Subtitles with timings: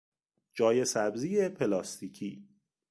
[0.53, 2.47] جای سبزی پلاستیکی